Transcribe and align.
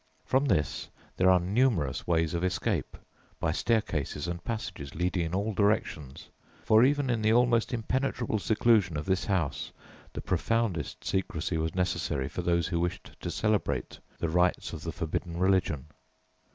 From 0.25 0.45
this 0.45 0.89
there 1.15 1.29
are 1.29 1.39
numerous 1.39 2.07
ways 2.07 2.33
of 2.33 2.43
escape, 2.43 2.97
by 3.39 3.51
staircases 3.51 4.27
and 4.27 4.43
passages 4.43 4.95
leading 4.95 5.27
in 5.27 5.35
all 5.35 5.53
directions, 5.53 6.27
for 6.63 6.83
even 6.83 7.11
in 7.11 7.21
the 7.21 7.31
almost 7.31 7.71
impenetrable 7.71 8.39
seclusion 8.39 8.97
of 8.97 9.05
this 9.05 9.25
house 9.25 9.71
the 10.13 10.21
profoundest 10.21 11.05
secrecy 11.05 11.57
was 11.59 11.75
necessary 11.75 12.27
for 12.29 12.41
those 12.41 12.67
who 12.69 12.79
wished 12.79 13.15
to 13.19 13.29
celebrate 13.29 13.99
the 14.17 14.27
rites 14.29 14.73
of 14.73 14.81
the 14.81 14.91
forbidden 14.91 15.37
religion. 15.37 15.85